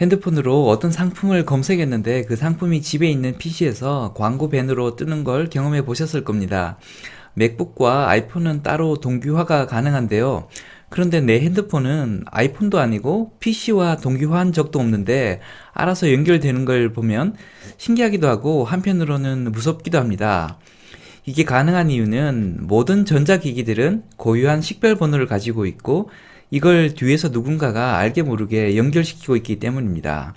핸드폰으로 0.00 0.68
어떤 0.68 0.90
상품을 0.90 1.44
검색했는데 1.44 2.24
그 2.24 2.36
상품이 2.36 2.82
집에 2.82 3.08
있는 3.08 3.38
PC에서 3.38 4.12
광고 4.16 4.48
밴으로 4.48 4.96
뜨는 4.96 5.22
걸 5.22 5.48
경험해 5.48 5.82
보셨을 5.82 6.24
겁니다. 6.24 6.78
맥북과 7.34 8.08
아이폰은 8.08 8.62
따로 8.62 8.96
동기화가 8.96 9.66
가능한데요. 9.66 10.48
그런데 10.88 11.20
내 11.20 11.40
핸드폰은 11.40 12.24
아이폰도 12.26 12.78
아니고 12.78 13.32
PC와 13.40 13.96
동기화한 13.96 14.52
적도 14.52 14.78
없는데 14.78 15.40
알아서 15.72 16.12
연결되는 16.12 16.64
걸 16.64 16.92
보면 16.92 17.34
신기하기도 17.78 18.28
하고 18.28 18.64
한편으로는 18.64 19.50
무섭기도 19.50 19.98
합니다. 19.98 20.58
이게 21.26 21.44
가능한 21.44 21.90
이유는 21.90 22.58
모든 22.66 23.04
전자기기들은 23.04 24.04
고유한 24.16 24.60
식별 24.60 24.96
번호를 24.96 25.26
가지고 25.26 25.66
있고 25.66 26.10
이걸 26.54 26.94
뒤에서 26.94 27.30
누군가가 27.30 27.96
알게 27.96 28.22
모르게 28.22 28.76
연결시키고 28.76 29.34
있기 29.38 29.58
때문입니다. 29.58 30.34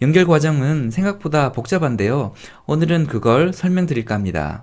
연결 0.00 0.24
과정은 0.24 0.92
생각보다 0.92 1.50
복잡한데요. 1.50 2.32
오늘은 2.66 3.08
그걸 3.08 3.52
설명드릴까 3.52 4.14
합니다. 4.14 4.62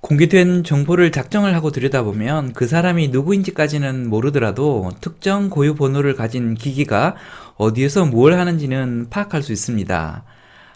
공개된 0.00 0.64
정보를 0.64 1.12
작정을 1.12 1.54
하고 1.54 1.70
들여다보면 1.70 2.52
그 2.52 2.66
사람이 2.66 3.08
누구인지까지는 3.08 4.10
모르더라도 4.10 4.90
특정 5.00 5.50
고유 5.50 5.76
번호를 5.76 6.16
가진 6.16 6.54
기기가 6.54 7.14
어디에서 7.56 8.04
뭘 8.04 8.36
하는지는 8.36 9.10
파악할 9.10 9.40
수 9.40 9.52
있습니다. 9.52 10.24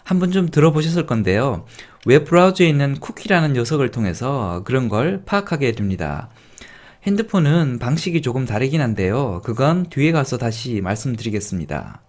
한번 0.05 0.31
좀 0.31 0.49
들어보셨을 0.49 1.05
건데요. 1.05 1.65
웹 2.05 2.23
브라우저에 2.23 2.69
있는 2.69 2.95
쿠키라는 2.97 3.51
녀석을 3.51 3.91
통해서 3.91 4.61
그런 4.63 4.87
걸 4.87 5.23
파악하게 5.25 5.73
됩니다. 5.73 6.29
핸드폰은 7.03 7.79
방식이 7.79 8.21
조금 8.21 8.45
다르긴 8.45 8.81
한데요. 8.81 9.41
그건 9.45 9.85
뒤에 9.89 10.11
가서 10.11 10.37
다시 10.37 10.81
말씀드리겠습니다. 10.81 12.01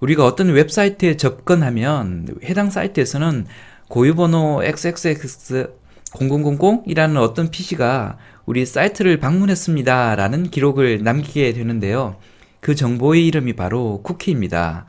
우리가 0.00 0.26
어떤 0.26 0.48
웹사이트에 0.48 1.16
접근하면 1.16 2.26
해당 2.44 2.70
사이트에서는 2.70 3.46
고유번호 3.88 4.62
xxx 4.64 5.72
0000이라는 6.12 7.16
어떤 7.16 7.50
PC가 7.50 8.18
우리 8.44 8.66
사이트를 8.66 9.18
방문했습니다. 9.18 10.16
라는 10.16 10.50
기록을 10.50 11.02
남기게 11.02 11.54
되는데요. 11.54 12.16
그 12.60 12.74
정보의 12.74 13.26
이름이 13.26 13.54
바로 13.54 14.02
쿠키입니다. 14.02 14.86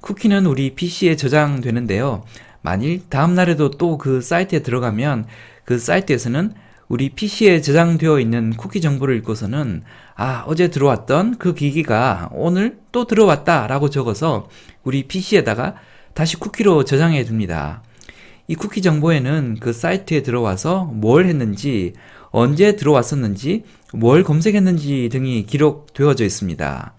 쿠키는 0.00 0.46
우리 0.46 0.74
PC에 0.74 1.16
저장되는데요. 1.16 2.24
만일 2.62 3.02
다음날에도 3.08 3.72
또 3.72 3.98
그 3.98 4.22
사이트에 4.22 4.60
들어가면 4.60 5.26
그 5.64 5.78
사이트에서는 5.78 6.54
우리 6.92 7.08
PC에 7.08 7.62
저장되어 7.62 8.20
있는 8.20 8.50
쿠키 8.54 8.82
정보를 8.82 9.16
읽고서는 9.16 9.82
아, 10.14 10.44
어제 10.46 10.68
들어왔던 10.68 11.38
그 11.38 11.54
기기가 11.54 12.28
오늘 12.34 12.80
또 12.92 13.06
들어왔다 13.06 13.66
라고 13.66 13.88
적어서 13.88 14.46
우리 14.84 15.04
PC에다가 15.04 15.76
다시 16.12 16.36
쿠키로 16.36 16.84
저장해 16.84 17.24
둡니다. 17.24 17.82
이 18.46 18.54
쿠키 18.54 18.82
정보에는 18.82 19.56
그 19.58 19.72
사이트에 19.72 20.22
들어와서 20.22 20.84
뭘 20.84 21.24
했는지, 21.24 21.94
언제 22.30 22.76
들어왔었는지, 22.76 23.64
뭘 23.94 24.22
검색했는지 24.22 25.08
등이 25.10 25.46
기록되어져 25.46 26.26
있습니다. 26.26 26.92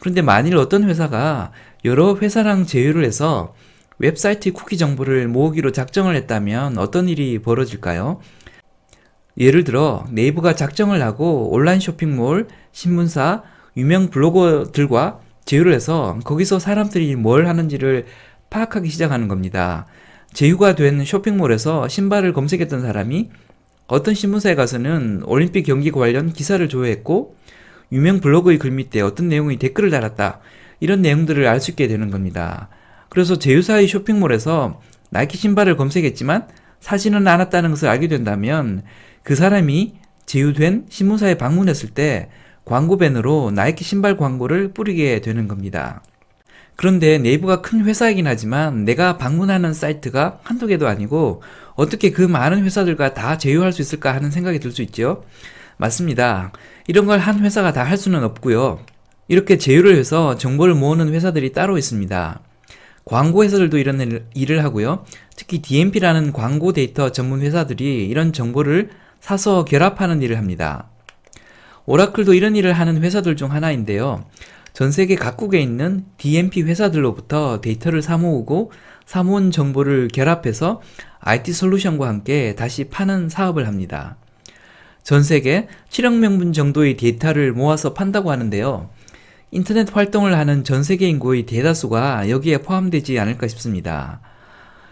그런데 0.00 0.20
만일 0.20 0.56
어떤 0.56 0.82
회사가 0.82 1.52
여러 1.84 2.16
회사랑 2.16 2.66
제휴를 2.66 3.04
해서 3.04 3.54
웹사이트 4.00 4.52
쿠키 4.52 4.76
정보를 4.76 5.28
모으기로 5.28 5.70
작정을 5.70 6.16
했다면 6.16 6.76
어떤 6.76 7.08
일이 7.08 7.38
벌어질까요? 7.38 8.18
예를 9.38 9.64
들어 9.64 10.04
네이버가 10.10 10.54
작정을 10.54 11.02
하고 11.02 11.50
온라인 11.50 11.80
쇼핑몰, 11.80 12.48
신문사, 12.72 13.42
유명 13.76 14.08
블로거들과 14.08 15.20
제휴를 15.44 15.74
해서 15.74 16.18
거기서 16.24 16.58
사람들이 16.58 17.14
뭘 17.16 17.46
하는지를 17.46 18.06
파악하기 18.50 18.88
시작하는 18.88 19.28
겁니다. 19.28 19.86
제휴가 20.32 20.74
된 20.74 21.04
쇼핑몰에서 21.04 21.88
신발을 21.88 22.32
검색했던 22.32 22.82
사람이 22.82 23.30
어떤 23.86 24.14
신문사에 24.14 24.54
가서는 24.54 25.22
올림픽 25.24 25.62
경기 25.62 25.90
관련 25.90 26.32
기사를 26.32 26.66
조회했고 26.68 27.36
유명 27.92 28.20
블로그의 28.20 28.58
글 28.58 28.72
밑에 28.72 29.00
어떤 29.00 29.28
내용의 29.28 29.58
댓글을 29.58 29.90
달았다. 29.90 30.40
이런 30.80 31.02
내용들을 31.02 31.46
알 31.46 31.60
수 31.60 31.70
있게 31.70 31.86
되는 31.88 32.10
겁니다. 32.10 32.68
그래서 33.08 33.38
제휴사의 33.38 33.86
쇼핑몰에서 33.86 34.80
나이키 35.10 35.38
신발을 35.38 35.76
검색했지만 35.76 36.48
사진은 36.80 37.26
않았다는 37.26 37.70
것을 37.70 37.88
알게 37.88 38.08
된다면 38.08 38.82
그 39.26 39.34
사람이 39.34 39.94
제휴된 40.26 40.86
신문사에 40.88 41.34
방문했을 41.34 41.88
때 41.90 42.28
광고밴으로 42.64 43.50
나이키 43.50 43.82
신발 43.82 44.16
광고를 44.16 44.72
뿌리게 44.72 45.20
되는 45.20 45.48
겁니다. 45.48 46.00
그런데 46.76 47.18
네이버가 47.18 47.60
큰 47.60 47.84
회사이긴 47.84 48.28
하지만 48.28 48.84
내가 48.84 49.16
방문하는 49.18 49.74
사이트가 49.74 50.38
한두 50.44 50.68
개도 50.68 50.86
아니고 50.86 51.42
어떻게 51.74 52.12
그 52.12 52.22
많은 52.22 52.62
회사들과 52.62 53.14
다 53.14 53.36
제휴할 53.36 53.72
수 53.72 53.82
있을까 53.82 54.14
하는 54.14 54.30
생각이 54.30 54.60
들 54.60 54.70
수 54.70 54.80
있죠. 54.82 55.24
맞습니다. 55.76 56.52
이런 56.86 57.06
걸 57.06 57.18
한 57.18 57.40
회사가 57.40 57.72
다 57.72 57.82
할 57.82 57.96
수는 57.98 58.22
없고요. 58.22 58.78
이렇게 59.26 59.58
제휴를 59.58 59.96
해서 59.96 60.36
정보를 60.36 60.74
모으는 60.76 61.12
회사들이 61.12 61.50
따로 61.52 61.78
있습니다. 61.78 62.40
광고 63.04 63.42
회사들도 63.42 63.76
이런 63.78 64.24
일을 64.34 64.62
하고요. 64.62 65.04
특히 65.34 65.60
DMP라는 65.62 66.32
광고 66.32 66.72
데이터 66.72 67.10
전문 67.10 67.40
회사들이 67.40 68.06
이런 68.06 68.32
정보를 68.32 68.90
사서 69.20 69.64
결합하는 69.64 70.22
일을 70.22 70.38
합니다. 70.38 70.88
오라클도 71.86 72.34
이런 72.34 72.56
일을 72.56 72.72
하는 72.72 73.02
회사들 73.02 73.36
중 73.36 73.52
하나인데요. 73.52 74.24
전 74.72 74.92
세계 74.92 75.14
각국에 75.14 75.58
있는 75.60 76.04
DMP 76.18 76.62
회사들로부터 76.62 77.60
데이터를 77.60 78.02
사모으고 78.02 78.72
사모은 79.06 79.50
정보를 79.50 80.08
결합해서 80.08 80.82
IT 81.20 81.52
솔루션과 81.52 82.06
함께 82.06 82.54
다시 82.54 82.84
파는 82.84 83.28
사업을 83.28 83.66
합니다. 83.66 84.16
전 85.02 85.22
세계 85.22 85.68
7억 85.88 86.18
명분 86.18 86.52
정도의 86.52 86.96
데이터를 86.96 87.52
모아서 87.52 87.94
판다고 87.94 88.30
하는데요. 88.30 88.90
인터넷 89.52 89.94
활동을 89.94 90.36
하는 90.36 90.64
전 90.64 90.82
세계 90.82 91.08
인구의 91.08 91.46
대다수가 91.46 92.28
여기에 92.28 92.58
포함되지 92.58 93.18
않을까 93.18 93.46
싶습니다. 93.48 94.20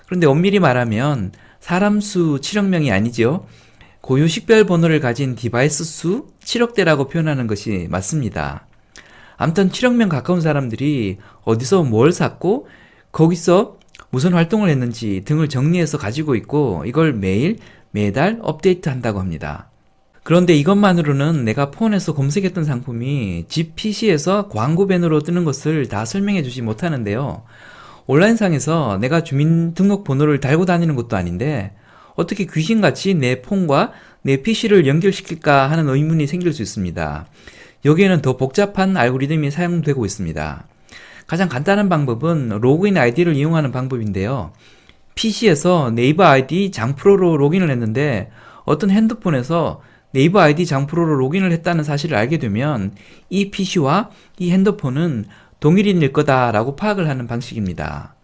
그런데 0.06 0.26
엄밀히 0.26 0.60
말하면 0.60 1.32
사람 1.58 2.00
수 2.00 2.38
7억 2.40 2.66
명이 2.68 2.92
아니죠. 2.92 3.46
고유 4.04 4.28
식별 4.28 4.64
번호를 4.64 5.00
가진 5.00 5.34
device 5.34 5.82
수 5.82 6.26
7억 6.44 6.74
대라고 6.74 7.08
표현하는 7.08 7.46
것이 7.46 7.86
맞습니다. 7.88 8.66
아무튼 9.38 9.70
7억 9.70 9.94
명 9.94 10.10
가까운 10.10 10.42
사람들이 10.42 11.16
어디서 11.44 11.84
뭘 11.84 12.12
샀고 12.12 12.66
거기서 13.12 13.78
무슨 14.10 14.34
활동을 14.34 14.68
했는지 14.68 15.22
등을 15.24 15.48
정리해서 15.48 15.96
가지고 15.96 16.34
있고 16.34 16.82
이걸 16.84 17.14
매일 17.14 17.56
매달 17.92 18.38
업데이트 18.42 18.90
한다고 18.90 19.20
합니다. 19.20 19.70
그런데 20.22 20.54
이것만으로는 20.54 21.46
내가 21.46 21.70
폰에서 21.70 22.12
검색했던 22.12 22.62
상품이 22.62 23.46
집 23.48 23.74
PC에서 23.74 24.48
광고밴으로 24.48 25.20
뜨는 25.20 25.46
것을 25.46 25.88
다 25.88 26.04
설명해 26.04 26.42
주지 26.42 26.60
못하는데요. 26.60 27.44
온라인상에서 28.06 28.98
내가 29.00 29.24
주민등록번호를 29.24 30.40
달고 30.40 30.66
다니는 30.66 30.94
것도 30.94 31.16
아닌데 31.16 31.72
어떻게 32.14 32.46
귀신같이 32.46 33.14
내 33.14 33.42
폰과 33.42 33.92
내 34.22 34.42
PC를 34.42 34.86
연결시킬까 34.86 35.70
하는 35.70 35.88
의문이 35.88 36.26
생길 36.26 36.52
수 36.52 36.62
있습니다. 36.62 37.26
여기에는 37.84 38.22
더 38.22 38.36
복잡한 38.36 38.96
알고리즘이 38.96 39.50
사용되고 39.50 40.04
있습니다. 40.06 40.66
가장 41.26 41.48
간단한 41.48 41.88
방법은 41.88 42.60
로그인 42.60 42.96
아이디를 42.96 43.34
이용하는 43.34 43.72
방법인데요. 43.72 44.52
PC에서 45.14 45.90
네이버 45.90 46.24
아이디 46.24 46.70
장프로로 46.70 47.36
로그인을 47.36 47.70
했는데 47.70 48.30
어떤 48.64 48.90
핸드폰에서 48.90 49.82
네이버 50.12 50.40
아이디 50.40 50.64
장프로로 50.66 51.16
로그인을 51.16 51.52
했다는 51.52 51.84
사실을 51.84 52.16
알게 52.16 52.38
되면 52.38 52.94
이 53.30 53.50
PC와 53.50 54.10
이 54.38 54.50
핸드폰은 54.52 55.26
동일인일 55.60 56.12
거다라고 56.12 56.76
파악을 56.76 57.08
하는 57.08 57.26
방식입니다. 57.26 58.14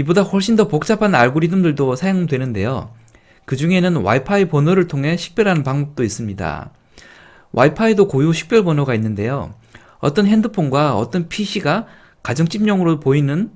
이보다 0.00 0.22
훨씬 0.22 0.56
더 0.56 0.66
복잡한 0.66 1.14
알고리즘들도 1.14 1.94
사용되는데요. 1.94 2.90
그 3.44 3.56
중에는 3.56 3.96
와이파이 3.96 4.46
번호를 4.46 4.86
통해 4.86 5.16
식별하는 5.16 5.62
방법도 5.62 6.04
있습니다. 6.04 6.70
와이파이도 7.52 8.08
고유 8.08 8.32
식별 8.32 8.64
번호가 8.64 8.94
있는데요. 8.94 9.52
어떤 9.98 10.26
핸드폰과 10.26 10.96
어떤 10.96 11.28
PC가 11.28 11.86
가정집용으로 12.22 13.00
보이는 13.00 13.50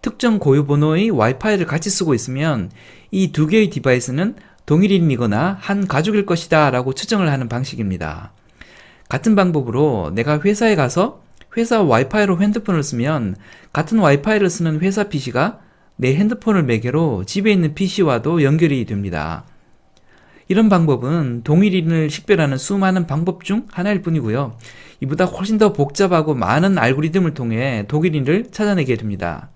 특정 0.00 0.38
고유 0.38 0.64
번호의 0.66 1.10
와이파이를 1.10 1.66
같이 1.66 1.90
쓰고 1.90 2.14
있으면 2.14 2.70
이 3.10 3.32
두 3.32 3.46
개의 3.46 3.68
디바이스는 3.68 4.36
동일인이거나 4.64 5.58
한 5.60 5.86
가족일 5.86 6.24
것이다 6.24 6.70
라고 6.70 6.94
추정을 6.94 7.30
하는 7.30 7.48
방식입니다. 7.48 8.32
같은 9.08 9.34
방법으로 9.34 10.12
내가 10.14 10.40
회사에 10.40 10.76
가서 10.76 11.22
회사 11.56 11.82
와이파이로 11.82 12.40
핸드폰을 12.40 12.82
쓰면 12.82 13.36
같은 13.72 13.98
와이파이를 13.98 14.48
쓰는 14.48 14.80
회사 14.80 15.04
PC가 15.04 15.58
내 16.00 16.14
핸드폰을 16.16 16.62
매개로 16.62 17.24
집에 17.26 17.52
있는 17.52 17.74
PC와도 17.74 18.42
연결이 18.42 18.86
됩니다. 18.86 19.44
이런 20.48 20.70
방법은 20.70 21.42
동일인을 21.44 22.08
식별하는 22.08 22.56
수많은 22.56 23.06
방법 23.06 23.44
중 23.44 23.66
하나일 23.70 24.00
뿐이고요. 24.00 24.56
이보다 25.02 25.26
훨씬 25.26 25.58
더 25.58 25.74
복잡하고 25.74 26.34
많은 26.34 26.78
알고리즘을 26.78 27.34
통해 27.34 27.84
동일인을 27.86 28.46
찾아내게 28.50 28.96
됩니다. 28.96 29.50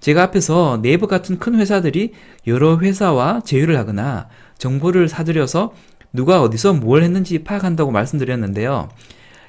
제가 0.00 0.24
앞에서 0.24 0.80
네이버 0.82 1.06
같은 1.06 1.38
큰 1.38 1.54
회사들이 1.54 2.12
여러 2.46 2.78
회사와 2.78 3.40
제휴를 3.40 3.78
하거나 3.78 4.28
정보를 4.58 5.08
사들여서 5.08 5.72
누가 6.12 6.42
어디서 6.42 6.74
뭘 6.74 7.02
했는지 7.02 7.42
파악한다고 7.42 7.90
말씀드렸는데요. 7.90 8.90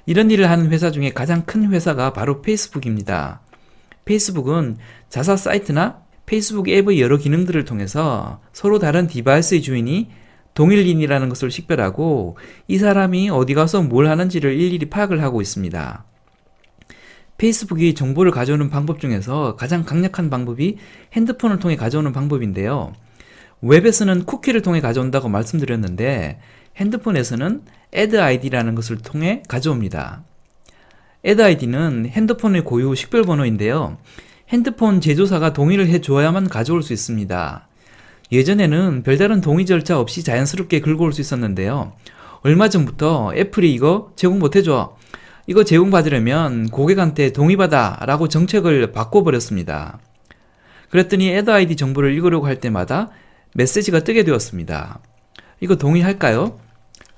이런 0.05 0.31
일을 0.31 0.49
하는 0.49 0.71
회사 0.71 0.91
중에 0.91 1.11
가장 1.11 1.43
큰 1.45 1.73
회사가 1.73 2.13
바로 2.13 2.41
페이스북입니다. 2.41 3.41
페이스북은 4.05 4.77
자사 5.09 5.35
사이트나 5.35 6.01
페이스북 6.25 6.69
앱의 6.69 7.01
여러 7.01 7.17
기능들을 7.17 7.65
통해서 7.65 8.41
서로 8.53 8.79
다른 8.79 9.07
device의 9.07 9.61
주인이 9.61 10.09
동일인이라는 10.53 11.29
것을 11.29 11.51
식별하고 11.51 12.37
이 12.67 12.77
사람이 12.77 13.29
어디 13.29 13.53
가서 13.53 13.81
뭘 13.81 14.07
하는지를 14.07 14.53
일일이 14.53 14.89
파악을 14.89 15.21
하고 15.21 15.41
있습니다. 15.41 16.05
페이스북이 17.37 17.95
정보를 17.95 18.31
가져오는 18.31 18.69
방법 18.69 18.99
중에서 18.99 19.55
가장 19.55 19.83
강력한 19.83 20.29
방법이 20.29 20.77
핸드폰을 21.13 21.59
통해 21.59 21.75
가져오는 21.75 22.11
방법인데요. 22.13 22.93
웹에서는 23.61 24.25
쿠키를 24.25 24.61
통해 24.61 24.81
가져온다고 24.81 25.29
말씀드렸는데 25.29 26.39
핸드폰에서는 26.77 27.63
add 27.95 28.17
id라는 28.17 28.75
것을 28.75 28.97
통해 28.97 29.41
가져옵니다. 29.47 30.23
Id는 31.25 32.07
핸드폰의 32.09 32.63
고유 32.63 32.95
식별 32.95 33.23
번호인데요. 33.23 33.97
핸드폰 34.49 34.99
제조사가 34.99 35.53
동의를 35.53 35.87
해 35.87 36.01
줘야만 36.01 36.49
가져올 36.49 36.83
수 36.83 36.91
있습니다. 36.93 37.67
예전에는 38.31 39.03
별다른 39.03 39.41
동의 39.41 39.65
절차 39.65 39.99
없이 39.99 40.23
자연스럽게 40.23 40.81
긁어올 40.81 41.13
수 41.13 41.21
있었는데요. 41.21 41.93
얼마 42.41 42.67
전부터 42.67 43.33
애플이 43.35 43.73
이거 43.73 44.11
제공 44.15 44.39
못해줘. 44.39 44.97
이거 45.47 45.63
제공받으려면 45.63 46.69
고객한테 46.69 47.31
동의받아 47.31 47.99
라고 48.05 48.27
정책을 48.27 48.91
바꿔버렸습니다. 48.91 49.99
그랬더니 50.89 51.33
id 51.35 51.75
정보를 51.75 52.13
읽으려고 52.13 52.47
할 52.47 52.59
때마다 52.59 53.09
메시지가 53.55 54.01
뜨게 54.01 54.23
되었습니다. 54.23 54.99
이거 55.61 55.75
동의할까요? 55.75 56.59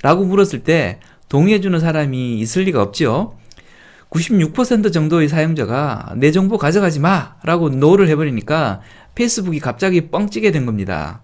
라고 0.04 0.25
물었을 0.25 0.63
때 0.63 1.00
동의해주는 1.30 1.80
사람이 1.80 2.40
있을 2.40 2.63
리가 2.63 2.81
없지요. 2.81 3.36
96% 4.10 4.94
정도의 4.94 5.28
사용자가 5.28 6.13
내 6.18 6.31
정보 6.31 6.57
가져가지 6.57 7.00
마! 7.00 7.36
라고 7.44 7.69
no를 7.69 8.07
해버리니까 8.10 8.81
페이스북이 9.16 9.60
갑자기 9.60 10.10
뻥찌게 10.10 10.52
된 10.52 10.66
겁니다. 10.66 11.22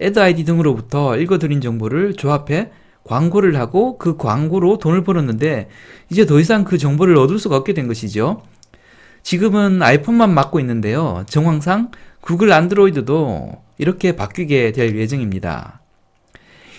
애드 0.00 0.18
아이디 0.18 0.44
등으로부터 0.44 1.16
읽어드린 1.16 1.60
정보를 1.60 2.14
조합해 2.14 2.70
광고를 3.04 3.56
하고 3.56 3.98
그 3.98 4.16
광고로 4.16 4.78
돈을 4.78 5.04
벌었는데 5.04 5.68
이제 6.10 6.26
더 6.26 6.40
이상 6.40 6.64
그 6.64 6.78
정보를 6.78 7.16
얻을 7.16 7.38
수가 7.38 7.56
없게 7.56 7.74
된 7.74 7.88
것이죠. 7.88 8.42
지금은 9.22 9.82
아이폰만 9.82 10.32
맡고 10.34 10.60
있는데요. 10.60 11.24
정황상 11.28 11.90
구글 12.20 12.52
안드로이드도 12.52 13.62
이렇게 13.78 14.16
바뀌게 14.16 14.72
될 14.72 14.96
예정입니다. 14.96 15.80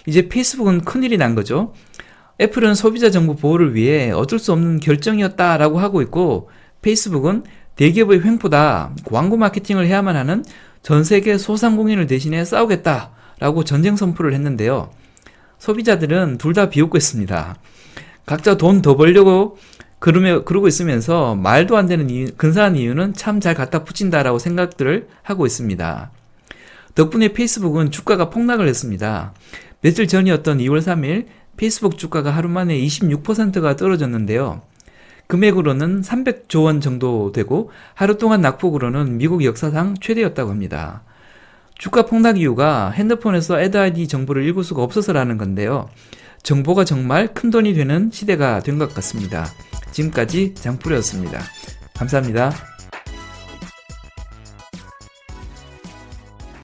이제 0.06 0.28
페이스북은 0.28 0.82
큰일이 0.82 1.18
난 1.18 1.36
거죠. 1.36 1.74
애플은 2.42 2.76
소비자 2.76 3.10
정보 3.12 3.36
보호를 3.36 3.76
위해 3.76 4.12
어쩔 4.12 4.40
수 4.40 4.52
없는 4.54 4.80
결정이었다라고 4.80 5.80
하고 5.80 6.02
있고 6.02 6.50
페이스북은 6.82 7.44
대기업의 7.76 8.24
횡포다 8.24 8.96
광고 9.06 9.38
마케팅을 9.38 9.88
해야만 9.88 10.16
하는 10.16 10.44
전 10.82 11.04
세계 11.04 11.38
소상공인을 11.38 12.08
대신해 12.08 12.44
싸우겠다라고 12.44 13.64
전쟁 13.64 13.96
선포를 13.96 14.34
했는데요. 14.34 14.92
소비자들은 15.60 16.38
둘 16.40 16.54
다 16.54 16.70
비웃고 16.70 16.98
있습니다. 16.98 17.56
각자 18.26 18.58
돈 18.58 18.82
더 18.82 18.96
벌려고 18.96 19.58
그러며 20.00 20.44
그러고 20.44 20.68
있으면서 20.68 21.36
말도 21.36 21.78
안 21.78 21.88
되는 21.88 22.10
이유, 22.10 22.32
근사한 22.36 22.76
이유는 22.76 23.14
참 23.14 23.40
잘 23.40 23.54
갖다 23.56 23.84
붙인다라고 23.86 24.38
생각들을 24.40 25.08
하고 25.22 25.46
있습니다. 25.46 26.12
덕분에 26.96 27.30
페이스북은 27.30 27.92
주가가 27.92 28.30
폭락을 28.30 28.68
했습니다. 28.68 29.34
며칠 29.82 30.08
전이었던 30.08 30.58
2월 30.60 30.80
3일 30.80 31.26
페이스북 31.58 31.98
주가가 31.98 32.32
하루 32.32 32.50
만에 32.50 32.78
26%가 32.80 33.76
떨어졌는데요. 33.76 34.62
금액으로는 35.28 36.02
300조 36.02 36.64
원 36.64 36.82
정도 36.82 37.32
되고 37.32 37.72
하루 37.94 38.18
동안 38.18 38.42
낙폭으로는 38.42 39.18
미국 39.18 39.44
역사상 39.44 39.96
최대였다고 40.02 40.50
합니다. 40.50 41.04
주가 41.78 42.06
폭락 42.06 42.38
이유가 42.40 42.92
핸드폰에서 42.92 43.60
애드 43.60 43.78
아이디 43.78 44.08
정보를 44.08 44.46
읽을 44.48 44.64
수가 44.64 44.84
없어서라는 44.84 45.38
건데요. 45.38 45.90
정보가 46.44 46.84
정말 46.86 47.34
큰 47.34 47.50
돈이 47.50 47.74
되는 47.74 48.10
시대가 48.12 48.60
된 48.60 48.78
것 48.78 48.94
같습니다. 48.94 49.48
지금까지 49.92 50.56
장풀이었습니다. 50.56 51.40
감사합니다. 51.94 52.73